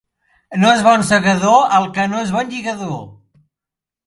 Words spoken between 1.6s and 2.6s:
el que no és bon